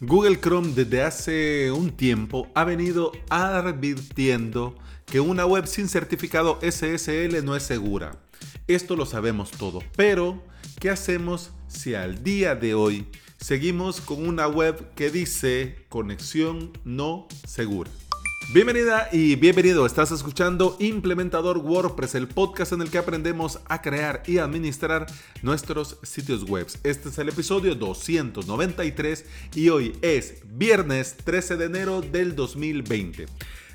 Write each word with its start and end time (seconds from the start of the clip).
Google 0.00 0.38
Chrome 0.40 0.74
desde 0.74 1.02
hace 1.02 1.72
un 1.72 1.90
tiempo 1.90 2.46
ha 2.54 2.62
venido 2.62 3.10
advirtiendo 3.30 4.76
que 5.06 5.18
una 5.18 5.44
web 5.44 5.66
sin 5.66 5.88
certificado 5.88 6.60
SSL 6.62 7.44
no 7.44 7.56
es 7.56 7.64
segura. 7.64 8.16
Esto 8.68 8.94
lo 8.94 9.06
sabemos 9.06 9.50
todo, 9.50 9.82
pero 9.96 10.40
¿qué 10.78 10.90
hacemos 10.90 11.50
si 11.66 11.96
al 11.96 12.22
día 12.22 12.54
de 12.54 12.74
hoy 12.74 13.08
seguimos 13.40 14.00
con 14.00 14.24
una 14.24 14.46
web 14.46 14.94
que 14.94 15.10
dice 15.10 15.84
conexión 15.88 16.70
no 16.84 17.26
segura? 17.44 17.90
Bienvenida 18.50 19.10
y 19.12 19.36
bienvenido. 19.36 19.84
Estás 19.84 20.10
escuchando 20.10 20.74
Implementador 20.80 21.58
WordPress, 21.58 22.14
el 22.14 22.28
podcast 22.28 22.72
en 22.72 22.80
el 22.80 22.90
que 22.90 22.96
aprendemos 22.96 23.60
a 23.68 23.82
crear 23.82 24.22
y 24.26 24.38
administrar 24.38 25.04
nuestros 25.42 25.98
sitios 26.02 26.44
web. 26.44 26.66
Este 26.82 27.10
es 27.10 27.18
el 27.18 27.28
episodio 27.28 27.74
293 27.74 29.26
y 29.54 29.68
hoy 29.68 29.98
es 30.00 30.36
viernes 30.46 31.18
13 31.22 31.58
de 31.58 31.66
enero 31.66 32.00
del 32.00 32.34
2020. 32.34 33.26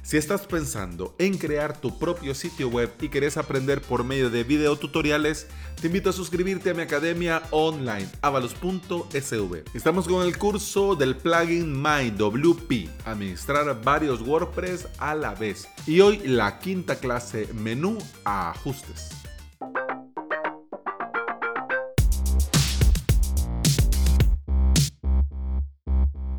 Si 0.03 0.17
estás 0.17 0.45
pensando 0.45 1.15
en 1.17 1.37
crear 1.37 1.79
tu 1.79 1.97
propio 1.97 2.35
sitio 2.35 2.67
web 2.67 2.91
y 2.99 3.07
querés 3.07 3.37
aprender 3.37 3.81
por 3.81 4.03
medio 4.03 4.29
de 4.29 4.43
videotutoriales, 4.43 5.47
te 5.79 5.87
invito 5.87 6.09
a 6.09 6.13
suscribirte 6.13 6.71
a 6.71 6.73
mi 6.73 6.81
academia 6.81 7.41
online, 7.51 8.09
avalos.sv. 8.21 9.63
Estamos 9.73 10.05
con 10.05 10.27
el 10.27 10.37
curso 10.37 10.95
del 10.95 11.15
plugin 11.15 11.81
MyWP, 11.81 12.89
administrar 13.05 13.81
varios 13.81 14.21
WordPress 14.21 14.89
a 14.97 15.15
la 15.15 15.35
vez. 15.35 15.69
Y 15.87 16.01
hoy 16.01 16.19
la 16.25 16.59
quinta 16.59 16.97
clase, 16.97 17.47
menú 17.53 17.97
a 18.25 18.49
ajustes. 18.51 19.09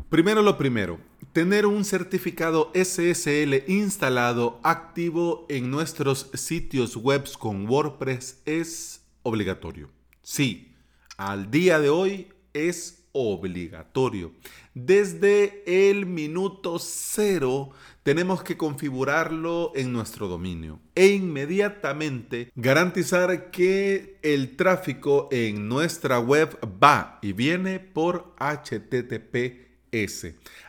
Primero 0.07 0.43
lo 0.43 0.55
primero, 0.55 0.99
tener 1.35 1.65
un 1.65 1.83
certificado 1.83 2.71
SSL 2.73 3.69
instalado 3.69 4.57
activo 4.63 5.45
en 5.49 5.69
nuestros 5.69 6.29
sitios 6.33 6.95
web 6.95 7.25
con 7.37 7.67
WordPress 7.67 8.41
es 8.45 9.03
obligatorio. 9.21 9.89
Sí, 10.21 10.73
al 11.17 11.51
día 11.51 11.81
de 11.81 11.89
hoy 11.89 12.29
es 12.53 13.03
obligatorio. 13.11 14.31
Desde 14.73 15.61
el 15.89 16.05
minuto 16.05 16.79
cero 16.79 17.71
tenemos 18.03 18.41
que 18.41 18.55
configurarlo 18.55 19.73
en 19.75 19.91
nuestro 19.91 20.29
dominio 20.29 20.79
e 20.95 21.07
inmediatamente 21.07 22.49
garantizar 22.55 23.51
que 23.51 24.19
el 24.21 24.55
tráfico 24.55 25.27
en 25.33 25.67
nuestra 25.67 26.17
web 26.17 26.57
va 26.81 27.19
y 27.21 27.33
viene 27.33 27.81
por 27.81 28.33
HTTP 28.39 29.64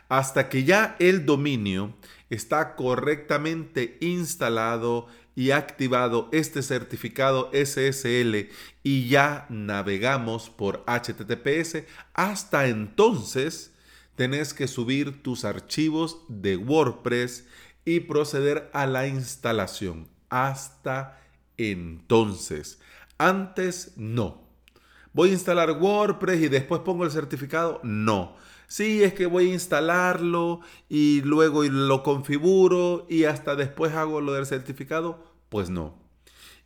hasta 0.09 0.49
que 0.49 0.63
ya 0.63 0.95
el 0.99 1.25
dominio 1.25 1.95
está 2.29 2.75
correctamente 2.75 3.97
instalado 4.01 5.07
y 5.35 5.51
activado 5.51 6.29
este 6.31 6.63
certificado 6.63 7.51
SSL 7.53 8.49
y 8.83 9.07
ya 9.07 9.45
navegamos 9.49 10.49
por 10.49 10.83
HTTPS, 10.87 11.83
hasta 12.13 12.67
entonces 12.67 13.73
tenés 14.15 14.53
que 14.53 14.67
subir 14.67 15.21
tus 15.21 15.45
archivos 15.45 16.23
de 16.27 16.57
WordPress 16.57 17.45
y 17.85 17.99
proceder 18.01 18.69
a 18.73 18.87
la 18.87 19.07
instalación. 19.07 20.07
Hasta 20.29 21.21
entonces. 21.57 22.79
Antes 23.17 23.93
no. 23.95 24.41
Voy 25.13 25.29
a 25.29 25.33
instalar 25.33 25.71
WordPress 25.71 26.41
y 26.41 26.47
después 26.47 26.81
pongo 26.81 27.05
el 27.05 27.11
certificado. 27.11 27.79
No 27.83 28.35
sí, 28.67 29.03
es 29.03 29.13
que 29.13 29.25
voy 29.25 29.49
a 29.49 29.53
instalarlo 29.53 30.61
y 30.89 31.21
luego 31.21 31.63
lo 31.63 32.03
configuro 32.03 33.05
y 33.09 33.23
hasta 33.23 33.55
después 33.55 33.93
hago 33.93 34.21
lo 34.21 34.33
del 34.33 34.45
certificado, 34.45 35.23
pues 35.49 35.69
no. 35.69 35.95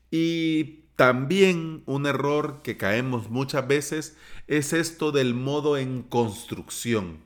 Y 0.10 0.82
también 0.96 1.84
un 1.86 2.06
error 2.06 2.62
que 2.64 2.78
caemos 2.78 3.30
muchas 3.30 3.68
veces 3.68 4.18
es 4.48 4.74
esto 4.74 5.12
del 5.12 5.34
modo 5.34 5.78
en 5.78 6.04
construcción, 6.04 7.20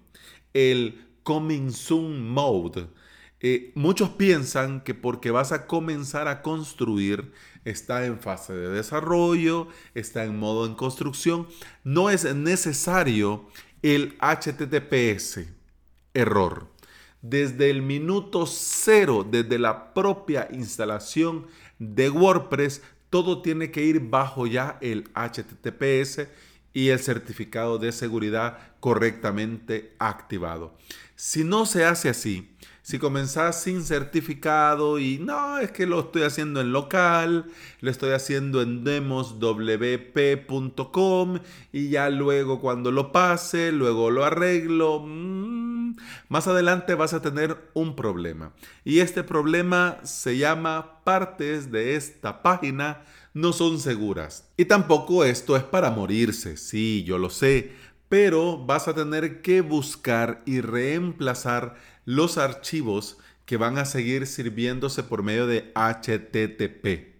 el 0.54 1.06
coming 1.24 1.72
soon 1.72 2.30
mode. 2.30 2.88
Eh, 3.42 3.74
muchos 3.76 4.10
piensan 4.12 4.82
que 4.82 4.94
porque 4.94 5.30
vas 5.30 5.52
a 5.52 5.68
comenzar 5.68 6.28
a 6.28 6.42
construir, 6.42 7.34
está 7.66 8.06
en 8.06 8.20
fase 8.20 8.54
de 8.54 8.70
desarrollo, 8.70 9.68
está 9.94 10.24
en 10.24 10.40
modo 10.40 10.66
en 10.66 10.76
construcción. 10.76 11.48
No 11.84 12.10
es 12.10 12.34
necesario 12.34 13.48
el 13.94 14.18
HTTPS. 14.20 15.42
Error. 16.16 16.68
Desde 17.22 17.70
el 17.70 17.84
minuto 17.84 18.48
cero, 18.48 19.28
desde 19.30 19.60
la 19.60 19.94
propia 19.94 20.48
instalación 20.52 21.46
de 21.78 22.10
WordPress, 22.10 22.82
todo 23.12 23.44
tiene 23.44 23.70
que 23.70 23.84
ir 23.84 24.00
bajo 24.00 24.48
ya 24.48 24.80
el 24.82 25.10
HTTPS 25.14 26.28
y 26.74 26.90
el 26.90 27.00
certificado 27.00 27.78
de 27.78 27.92
seguridad 27.92 28.58
correctamente 28.80 29.96
activado. 30.00 30.76
Si 31.16 31.44
no 31.44 31.68
se 31.68 31.86
hace 31.86 32.10
así, 32.10 32.55
si 32.86 33.00
comenzás 33.00 33.64
sin 33.64 33.84
certificado 33.84 35.00
y 35.00 35.18
no, 35.18 35.58
es 35.58 35.72
que 35.72 35.88
lo 35.88 36.02
estoy 36.02 36.22
haciendo 36.22 36.62
en 36.62 36.72
local, 36.72 37.48
lo 37.82 37.90
estoy 37.90 38.12
haciendo 38.12 38.62
en 38.62 38.84
demoswp.com 38.84 39.40
y 41.74 41.90
ya 41.90 42.12
luego 42.12 42.62
cuando 42.62 42.92
lo 42.92 43.12
pase, 43.12 43.72
luego 43.72 44.12
lo 44.12 44.24
arreglo, 44.24 45.00
mm, 45.04 45.96
más 46.30 46.48
adelante 46.48 46.94
vas 46.94 47.16
a 47.16 47.24
tener 47.24 47.58
un 47.74 47.96
problema. 47.96 48.54
Y 48.84 49.00
este 49.00 49.24
problema 49.24 49.98
se 50.04 50.38
llama 50.38 51.02
partes 51.04 51.72
de 51.72 51.96
esta 51.96 52.44
página 52.44 53.02
no 53.34 53.52
son 53.52 53.80
seguras. 53.80 54.48
Y 54.58 54.66
tampoco 54.66 55.26
esto 55.26 55.58
es 55.58 55.64
para 55.64 55.90
morirse, 55.90 56.56
sí, 56.56 57.04
yo 57.04 57.18
lo 57.18 57.32
sé, 57.32 57.72
pero 58.16 58.58
vas 58.58 58.88
a 58.88 58.94
tener 58.96 59.42
que 59.42 59.60
buscar 59.60 60.42
y 60.46 60.62
reemplazar 60.62 61.76
los 62.06 62.38
archivos 62.38 63.18
que 63.46 63.58
van 63.58 63.78
a 63.78 63.84
seguir 63.84 64.26
sirviéndose 64.26 65.04
por 65.04 65.22
medio 65.22 65.48
de 65.48 65.74
HTTP. 65.76 67.15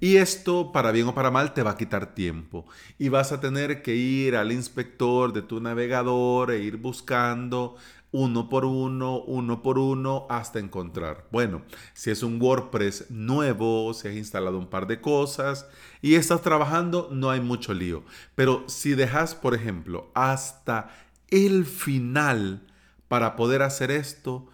Y 0.00 0.16
esto, 0.16 0.72
para 0.72 0.92
bien 0.92 1.08
o 1.08 1.14
para 1.14 1.30
mal, 1.30 1.54
te 1.54 1.62
va 1.62 1.72
a 1.72 1.76
quitar 1.76 2.14
tiempo. 2.14 2.66
Y 2.98 3.08
vas 3.08 3.32
a 3.32 3.40
tener 3.40 3.82
que 3.82 3.94
ir 3.94 4.36
al 4.36 4.52
inspector 4.52 5.32
de 5.32 5.42
tu 5.42 5.60
navegador 5.60 6.50
e 6.50 6.60
ir 6.60 6.76
buscando 6.76 7.76
uno 8.10 8.48
por 8.48 8.64
uno, 8.64 9.20
uno 9.20 9.62
por 9.62 9.78
uno, 9.78 10.26
hasta 10.30 10.58
encontrar. 10.58 11.26
Bueno, 11.30 11.62
si 11.92 12.10
es 12.10 12.22
un 12.22 12.40
WordPress 12.40 13.10
nuevo, 13.10 13.92
si 13.92 14.08
has 14.08 14.14
instalado 14.14 14.58
un 14.58 14.68
par 14.68 14.86
de 14.86 15.00
cosas 15.00 15.66
y 16.00 16.14
estás 16.14 16.42
trabajando, 16.42 17.08
no 17.12 17.30
hay 17.30 17.40
mucho 17.40 17.74
lío. 17.74 18.04
Pero 18.34 18.64
si 18.66 18.94
dejas, 18.94 19.34
por 19.34 19.54
ejemplo, 19.54 20.10
hasta 20.14 20.90
el 21.28 21.66
final 21.66 22.66
para 23.08 23.36
poder 23.36 23.62
hacer 23.62 23.90
esto, 23.90 24.48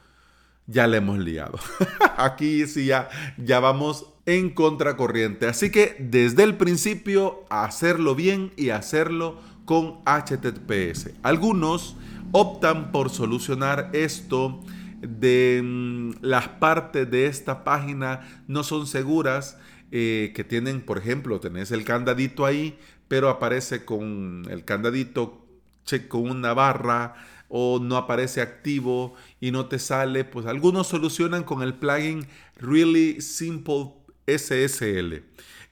ya 0.66 0.86
le 0.86 0.96
hemos 0.96 1.18
liado. 1.18 1.58
Aquí 2.16 2.66
sí 2.66 2.86
ya, 2.86 3.08
ya 3.36 3.60
vamos 3.60 4.13
en 4.26 4.50
contracorriente. 4.50 5.46
Así 5.46 5.70
que 5.70 5.96
desde 5.98 6.42
el 6.42 6.56
principio, 6.56 7.44
hacerlo 7.50 8.14
bien 8.14 8.52
y 8.56 8.70
hacerlo 8.70 9.40
con 9.64 10.00
HTTPS. 10.04 11.10
Algunos 11.22 11.96
optan 12.32 12.90
por 12.92 13.10
solucionar 13.10 13.90
esto 13.92 14.60
de 15.00 15.60
mm, 15.62 16.10
las 16.22 16.48
partes 16.48 17.10
de 17.10 17.26
esta 17.26 17.64
página 17.64 18.44
no 18.48 18.62
son 18.62 18.86
seguras, 18.86 19.58
eh, 19.92 20.32
que 20.34 20.44
tienen, 20.44 20.80
por 20.80 20.98
ejemplo, 20.98 21.38
tenés 21.40 21.70
el 21.70 21.84
candadito 21.84 22.46
ahí, 22.46 22.78
pero 23.06 23.28
aparece 23.28 23.84
con 23.84 24.46
el 24.50 24.64
candadito 24.64 25.46
check 25.84 26.08
con 26.08 26.30
una 26.30 26.54
barra 26.54 27.14
o 27.48 27.78
no 27.78 27.96
aparece 27.96 28.40
activo 28.40 29.14
y 29.40 29.50
no 29.50 29.66
te 29.66 29.78
sale, 29.78 30.24
pues 30.24 30.46
algunos 30.46 30.88
solucionan 30.88 31.44
con 31.44 31.62
el 31.62 31.74
plugin 31.74 32.26
Really 32.56 33.20
Simple 33.20 33.92
SSL. 34.26 35.22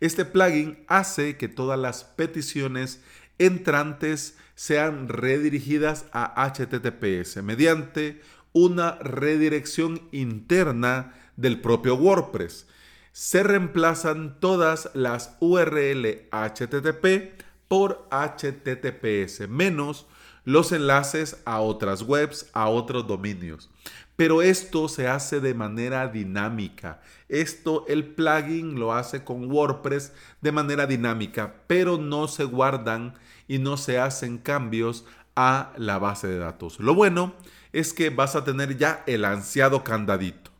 Este 0.00 0.24
plugin 0.24 0.84
hace 0.88 1.36
que 1.36 1.48
todas 1.48 1.78
las 1.78 2.04
peticiones 2.04 3.00
entrantes 3.38 4.36
sean 4.54 5.08
redirigidas 5.08 6.06
a 6.12 6.34
HTTPS 6.48 7.42
mediante 7.42 8.20
una 8.52 8.96
redirección 8.96 10.08
interna 10.12 11.14
del 11.36 11.60
propio 11.60 11.94
WordPress. 11.96 12.66
Se 13.12 13.42
reemplazan 13.42 14.40
todas 14.40 14.90
las 14.94 15.36
URL 15.40 16.28
HTTP 16.30 17.42
por 17.68 18.08
HTTPS 18.10 19.48
menos 19.48 20.06
los 20.44 20.72
enlaces 20.72 21.40
a 21.44 21.60
otras 21.60 22.02
webs, 22.02 22.50
a 22.52 22.68
otros 22.68 23.06
dominios. 23.06 23.70
Pero 24.16 24.42
esto 24.42 24.88
se 24.88 25.08
hace 25.08 25.40
de 25.40 25.54
manera 25.54 26.08
dinámica. 26.08 27.00
Esto 27.28 27.84
el 27.88 28.04
plugin 28.04 28.78
lo 28.78 28.92
hace 28.92 29.24
con 29.24 29.50
WordPress 29.50 30.12
de 30.40 30.52
manera 30.52 30.86
dinámica, 30.86 31.54
pero 31.66 31.98
no 31.98 32.28
se 32.28 32.44
guardan 32.44 33.14
y 33.48 33.58
no 33.58 33.76
se 33.76 33.98
hacen 33.98 34.38
cambios 34.38 35.04
a 35.34 35.72
la 35.76 35.98
base 35.98 36.26
de 36.28 36.38
datos. 36.38 36.78
Lo 36.78 36.94
bueno 36.94 37.34
es 37.72 37.94
que 37.94 38.10
vas 38.10 38.36
a 38.36 38.44
tener 38.44 38.76
ya 38.76 39.02
el 39.06 39.24
ansiado 39.24 39.82
candadito. 39.82 40.50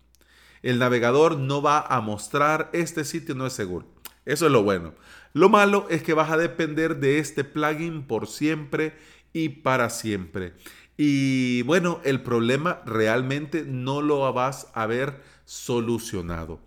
El 0.63 0.79
navegador 0.79 1.37
no 1.39 1.61
va 1.61 1.81
a 1.81 2.01
mostrar 2.01 2.71
este 2.73 3.05
sitio 3.05 3.35
no 3.35 3.47
es 3.47 3.53
seguro. 3.53 3.87
Eso 4.25 4.47
es 4.47 4.53
lo 4.53 4.63
bueno. 4.63 4.95
Lo 5.33 5.49
malo 5.49 5.87
es 5.91 6.03
que 6.03 6.15
vas 6.15 6.31
a 6.31 6.37
depender 6.37 6.97
de 6.97 7.19
este 7.19 7.45
plugin 7.45 8.07
por 8.07 8.29
siempre 8.29 8.95
y 9.33 9.49
para 9.49 9.91
siempre. 9.91 10.55
Y 10.97 11.63
bueno, 11.63 12.01
el 12.05 12.23
problema 12.23 12.83
realmente 12.85 13.65
no 13.67 14.03
lo 14.03 14.33
vas 14.33 14.69
a 14.75 14.87
ver 14.87 15.23
solucionado. 15.45 16.61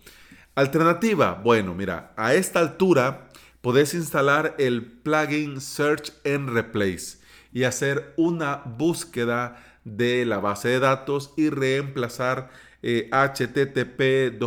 Alternativa, 0.56 1.42
bueno, 1.44 1.74
mira, 1.74 2.14
a 2.16 2.34
esta 2.34 2.60
altura 2.60 3.30
podés 3.62 3.94
instalar 3.94 4.56
el 4.58 4.84
plugin 4.84 5.60
Search 5.60 6.14
and 6.26 6.50
Replace 6.50 7.18
y 7.52 7.64
hacer 7.64 8.14
una 8.18 8.62
búsqueda 8.66 9.64
de 9.84 10.26
la 10.26 10.40
base 10.40 10.70
de 10.70 10.80
datos 10.80 11.34
y 11.38 11.50
reemplazar 11.50 12.50
http 12.82 14.38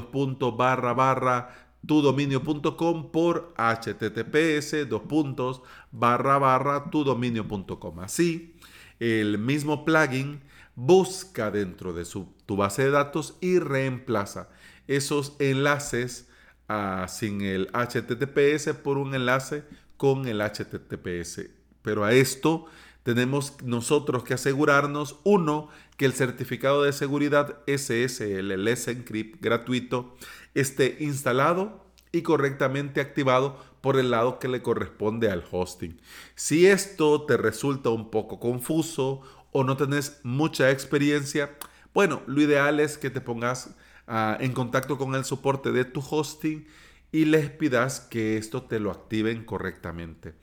tudominio.com 1.86 3.10
por 3.10 3.54
https 3.56 4.88
dos 4.88 5.62
barra 5.90 6.38
barra 6.38 6.90
tudominio.com. 6.90 8.00
Así, 8.00 8.57
el 9.00 9.38
mismo 9.38 9.84
plugin 9.84 10.40
busca 10.74 11.50
dentro 11.50 11.92
de 11.92 12.04
su, 12.04 12.32
tu 12.46 12.56
base 12.56 12.84
de 12.84 12.90
datos 12.90 13.36
y 13.40 13.58
reemplaza 13.58 14.48
esos 14.86 15.34
enlaces 15.38 16.28
ah, 16.68 17.06
sin 17.08 17.40
el 17.42 17.68
https 17.72 18.74
por 18.82 18.98
un 18.98 19.14
enlace 19.14 19.64
con 19.96 20.26
el 20.26 20.40
https. 20.40 21.42
Pero 21.82 22.04
a 22.04 22.12
esto 22.12 22.66
tenemos 23.02 23.62
nosotros 23.62 24.24
que 24.24 24.34
asegurarnos, 24.34 25.16
uno, 25.24 25.68
que 25.96 26.04
el 26.04 26.12
certificado 26.12 26.82
de 26.82 26.92
seguridad 26.92 27.58
SSL, 27.66 28.52
el 28.52 28.68
Encrypt 28.68 29.42
gratuito, 29.42 30.16
esté 30.54 30.96
instalado 31.00 31.86
y 32.12 32.22
correctamente 32.22 33.00
activado 33.00 33.58
por 33.80 33.98
el 33.98 34.10
lado 34.10 34.38
que 34.38 34.48
le 34.48 34.62
corresponde 34.62 35.30
al 35.30 35.44
hosting. 35.50 36.00
Si 36.34 36.66
esto 36.66 37.22
te 37.22 37.36
resulta 37.36 37.90
un 37.90 38.10
poco 38.10 38.40
confuso 38.40 39.22
o 39.52 39.64
no 39.64 39.76
tenés 39.76 40.20
mucha 40.22 40.70
experiencia, 40.70 41.56
bueno, 41.94 42.22
lo 42.26 42.40
ideal 42.40 42.80
es 42.80 42.98
que 42.98 43.10
te 43.10 43.20
pongas 43.20 43.74
ah, 44.06 44.36
en 44.40 44.52
contacto 44.52 44.98
con 44.98 45.14
el 45.14 45.24
soporte 45.24 45.72
de 45.72 45.84
tu 45.84 46.00
hosting 46.00 46.66
y 47.12 47.24
les 47.24 47.50
pidas 47.50 48.00
que 48.00 48.36
esto 48.36 48.62
te 48.62 48.80
lo 48.80 48.90
activen 48.90 49.44
correctamente 49.44 50.34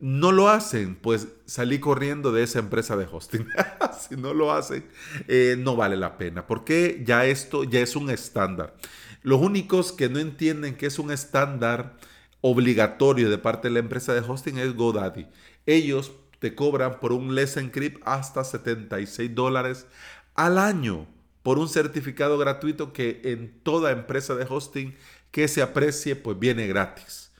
no 0.00 0.32
lo 0.32 0.48
hacen, 0.48 0.96
pues 0.96 1.28
salí 1.44 1.78
corriendo 1.78 2.32
de 2.32 2.42
esa 2.42 2.58
empresa 2.58 2.96
de 2.96 3.06
hosting. 3.10 3.46
si 4.08 4.16
no 4.16 4.32
lo 4.34 4.52
hacen, 4.52 4.84
eh, 5.28 5.56
no 5.58 5.76
vale 5.76 5.96
la 5.96 6.16
pena, 6.16 6.46
porque 6.46 7.02
ya 7.06 7.26
esto 7.26 7.64
ya 7.64 7.80
es 7.80 7.94
un 7.94 8.10
estándar. 8.10 8.74
Los 9.22 9.40
únicos 9.40 9.92
que 9.92 10.08
no 10.08 10.18
entienden 10.18 10.74
que 10.74 10.86
es 10.86 10.98
un 10.98 11.12
estándar 11.12 11.98
obligatorio 12.40 13.30
de 13.30 13.38
parte 13.38 13.68
de 13.68 13.74
la 13.74 13.80
empresa 13.80 14.14
de 14.14 14.20
hosting 14.20 14.58
es 14.58 14.74
GoDaddy. 14.74 15.26
Ellos 15.66 16.12
te 16.38 16.54
cobran 16.54 17.00
por 17.00 17.12
un 17.12 17.34
Let's 17.34 17.56
Encrypt 17.56 18.02
hasta 18.04 18.44
76 18.44 19.34
dólares 19.34 19.86
al 20.34 20.58
año 20.58 21.06
por 21.42 21.58
un 21.58 21.68
certificado 21.68 22.38
gratuito 22.38 22.92
que 22.92 23.20
en 23.24 23.60
toda 23.62 23.92
empresa 23.92 24.34
de 24.34 24.46
hosting 24.48 24.96
que 25.30 25.48
se 25.48 25.62
aprecie, 25.62 26.16
pues 26.16 26.38
viene 26.38 26.66
gratis. 26.66 27.30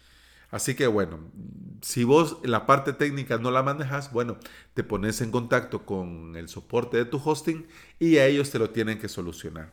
Así 0.50 0.74
que 0.74 0.86
bueno, 0.86 1.20
si 1.80 2.04
vos 2.04 2.38
la 2.42 2.66
parte 2.66 2.92
técnica 2.92 3.38
no 3.38 3.50
la 3.50 3.62
manejas, 3.62 4.12
bueno, 4.12 4.38
te 4.74 4.82
pones 4.82 5.20
en 5.20 5.30
contacto 5.30 5.86
con 5.86 6.34
el 6.36 6.48
soporte 6.48 6.96
de 6.96 7.04
tu 7.04 7.20
hosting 7.24 7.66
y 7.98 8.18
a 8.18 8.26
ellos 8.26 8.50
te 8.50 8.58
lo 8.58 8.70
tienen 8.70 8.98
que 8.98 9.08
solucionar. 9.08 9.72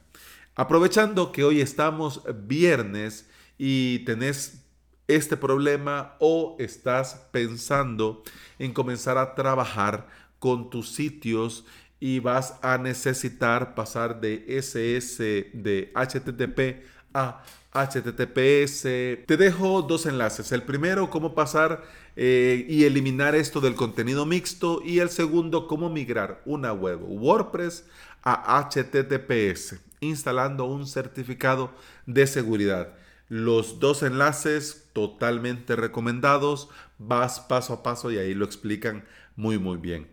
Aprovechando 0.56 1.32
que 1.32 1.44
hoy 1.44 1.62
estamos 1.62 2.22
viernes 2.46 3.30
y 3.58 4.00
tenés 4.00 4.67
este 5.08 5.38
problema 5.38 6.16
o 6.20 6.56
estás 6.60 7.28
pensando 7.32 8.24
en 8.60 8.74
comenzar 8.74 9.18
a 9.18 9.36
trabajar 9.36 10.08
con 10.40 10.70
tus 10.70 10.90
sitios 10.90 11.66
y 12.00 12.20
vas 12.20 12.56
a 12.62 12.78
necesitar 12.78 13.74
pasar 13.74 14.22
de 14.22 14.46
SS 14.48 15.52
de 15.54 15.92
HTTP 15.96 16.86
a 17.14 17.44
HTTPS. 17.74 18.82
Te 19.26 19.38
dejo 19.38 19.82
dos 19.82 20.06
enlaces. 20.06 20.52
El 20.52 20.64
primero, 20.64 21.10
cómo 21.10 21.36
pasar 21.36 21.84
eh, 22.16 22.66
y 22.68 22.86
eliminar 22.86 23.36
esto 23.36 23.62
del 23.62 23.76
contenido 23.76 24.26
mixto. 24.26 24.82
Y 24.84 25.00
el 25.00 25.10
segundo, 25.10 25.68
cómo 25.68 25.90
migrar 25.90 26.42
una 26.46 26.74
web 26.74 27.00
WordPress 27.02 27.86
a 28.24 28.70
HTTPS, 28.70 29.76
instalando 30.00 30.66
un 30.66 30.88
certificado 30.88 31.72
de 32.06 32.28
seguridad. 32.28 32.94
Los 33.30 33.80
dos 33.80 34.04
enlaces 34.04 34.90
totalmente 34.94 35.76
recomendados. 35.76 36.70
Vas 36.98 37.40
paso 37.40 37.74
a 37.74 37.84
paso 37.84 38.12
y 38.12 38.18
ahí 38.18 38.34
lo 38.34 38.46
explican 38.46 39.06
muy 39.36 39.58
muy 39.58 39.78
bien. 39.78 40.10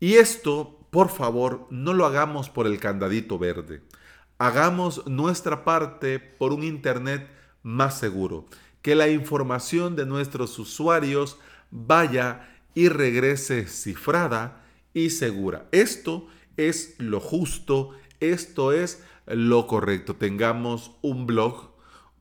Y 0.00 0.14
esto, 0.14 0.86
por 0.90 1.08
favor, 1.08 1.66
no 1.70 1.94
lo 1.94 2.06
hagamos 2.06 2.50
por 2.50 2.66
el 2.66 2.78
candadito 2.78 3.38
verde. 3.38 3.82
Hagamos 4.38 5.06
nuestra 5.06 5.64
parte 5.64 6.18
por 6.18 6.52
un 6.52 6.62
Internet 6.62 7.30
más 7.62 7.98
seguro, 7.98 8.46
que 8.82 8.94
la 8.94 9.08
información 9.08 9.96
de 9.96 10.04
nuestros 10.04 10.58
usuarios 10.58 11.38
vaya 11.70 12.48
y 12.74 12.88
regrese 12.88 13.66
cifrada 13.66 14.62
y 14.92 15.10
segura. 15.10 15.66
Esto 15.72 16.28
es 16.56 16.94
lo 16.98 17.20
justo, 17.20 17.90
esto 18.20 18.72
es 18.72 19.02
lo 19.26 19.66
correcto. 19.66 20.16
Tengamos 20.16 20.92
un 21.02 21.26
blog, 21.26 21.70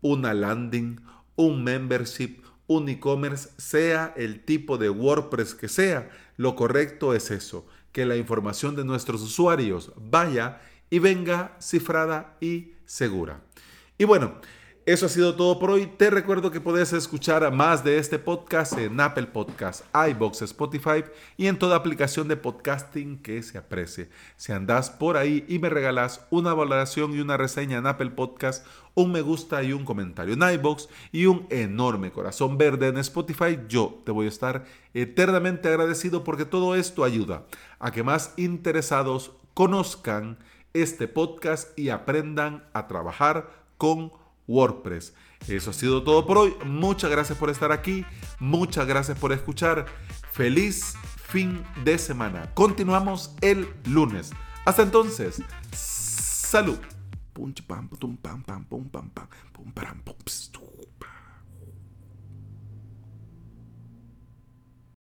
una 0.05 0.35
landing, 0.35 1.01
un 1.35 1.63
membership, 1.63 2.43
un 2.67 2.87
e-commerce, 2.89 3.49
sea 3.57 4.13
el 4.15 4.45
tipo 4.45 4.77
de 4.77 4.91
WordPress 4.91 5.55
que 5.55 5.67
sea, 5.67 6.11
lo 6.37 6.55
correcto 6.55 7.15
es 7.15 7.31
eso, 7.31 7.65
que 7.91 8.05
la 8.05 8.15
información 8.15 8.75
de 8.75 8.85
nuestros 8.85 9.23
usuarios 9.23 9.91
vaya 9.95 10.61
y 10.91 10.99
venga 10.99 11.57
cifrada 11.59 12.37
y 12.39 12.73
segura. 12.85 13.41
Y 13.97 14.03
bueno, 14.03 14.35
eso 14.85 15.07
ha 15.07 15.09
sido 15.09 15.35
todo 15.35 15.57
por 15.57 15.71
hoy. 15.71 15.87
Te 15.87 16.11
recuerdo 16.11 16.51
que 16.51 16.61
puedes 16.61 16.93
escuchar 16.93 17.51
más 17.51 17.83
de 17.83 17.97
este 17.97 18.19
podcast 18.19 18.77
en 18.77 18.99
Apple 18.99 19.25
Podcasts, 19.25 19.83
iBox, 20.11 20.43
Spotify 20.43 21.03
y 21.37 21.47
en 21.47 21.57
toda 21.57 21.75
aplicación 21.75 22.27
de 22.27 22.37
podcasting 22.37 23.17
que 23.17 23.41
se 23.41 23.57
aprecie. 23.57 24.09
Si 24.37 24.51
andas 24.51 24.91
por 24.91 25.17
ahí 25.17 25.43
y 25.47 25.57
me 25.57 25.69
regalas 25.69 26.27
una 26.29 26.53
valoración 26.53 27.15
y 27.15 27.19
una 27.19 27.35
reseña 27.35 27.79
en 27.79 27.87
Apple 27.87 28.11
Podcast, 28.11 28.63
un 28.93 29.11
me 29.11 29.21
gusta 29.21 29.63
y 29.63 29.73
un 29.73 29.85
comentario 29.85 30.35
en 30.35 30.53
iBox 30.53 30.87
y 31.11 31.25
un 31.25 31.47
enorme 31.49 32.11
corazón 32.11 32.59
verde 32.59 32.87
en 32.87 32.97
Spotify, 32.97 33.57
yo 33.67 34.03
te 34.05 34.11
voy 34.11 34.27
a 34.27 34.29
estar 34.29 34.65
eternamente 34.93 35.67
agradecido 35.67 36.23
porque 36.23 36.45
todo 36.45 36.75
esto 36.75 37.03
ayuda 37.03 37.47
a 37.79 37.89
que 37.89 38.03
más 38.03 38.35
interesados 38.37 39.31
conozcan 39.55 40.37
este 40.73 41.07
podcast 41.07 41.75
y 41.75 41.89
aprendan 41.89 42.65
a 42.73 42.87
trabajar 42.87 43.65
con 43.77 44.11
WordPress. 44.47 45.13
Eso 45.47 45.69
ha 45.69 45.73
sido 45.73 46.03
todo 46.03 46.25
por 46.25 46.37
hoy. 46.37 46.55
Muchas 46.65 47.11
gracias 47.11 47.37
por 47.37 47.49
estar 47.49 47.71
aquí. 47.71 48.05
Muchas 48.39 48.87
gracias 48.87 49.17
por 49.17 49.31
escuchar. 49.31 49.85
Feliz 50.31 50.95
fin 51.27 51.63
de 51.83 51.97
semana. 51.97 52.53
Continuamos 52.53 53.35
el 53.41 53.67
lunes. 53.85 54.31
Hasta 54.65 54.83
entonces. 54.83 55.41
Salud. 55.71 56.79